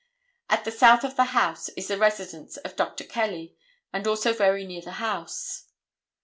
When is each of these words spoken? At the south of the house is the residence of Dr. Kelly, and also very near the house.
At 0.49 0.65
the 0.65 0.71
south 0.71 1.03
of 1.03 1.15
the 1.15 1.25
house 1.25 1.69
is 1.77 1.89
the 1.89 1.97
residence 1.99 2.57
of 2.57 2.75
Dr. 2.75 3.03
Kelly, 3.03 3.55
and 3.93 4.07
also 4.07 4.33
very 4.33 4.65
near 4.65 4.81
the 4.81 4.93
house. 4.93 5.65